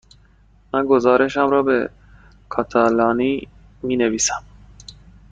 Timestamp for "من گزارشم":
0.73-1.49